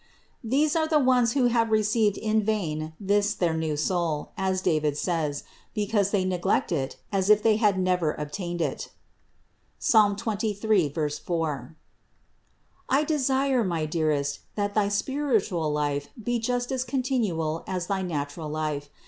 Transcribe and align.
These 0.43 0.75
are 0.75 0.87
the 0.87 0.97
ones 0.97 1.33
who 1.33 1.45
have 1.45 1.69
received 1.69 2.17
in 2.17 2.41
vain 2.41 2.93
this 2.99 3.35
their 3.35 3.53
new 3.53 3.77
soul, 3.77 4.31
as 4.35 4.59
David 4.59 4.97
says, 4.97 5.43
because 5.75 6.09
they 6.09 6.25
neglect 6.25 6.71
it 6.71 6.95
as 7.11 7.29
if 7.29 7.43
they 7.43 7.57
had 7.57 7.77
never 7.77 8.11
obtained 8.13 8.61
it 8.61 8.89
(Psalm 9.77 10.15
23, 10.15 10.89
4). 10.89 10.89
321. 11.11 11.75
I 12.89 13.03
desire, 13.03 13.63
my 13.63 13.85
dearest, 13.85 14.39
that 14.55 14.73
thy 14.73 14.87
spiritual 14.89 15.71
life 15.71 16.07
be 16.19 16.39
just 16.39 16.71
as 16.71 16.83
continual 16.83 17.63
as 17.67 17.85
thy 17.85 18.01
natural 18.01 18.49
life. 18.49 18.89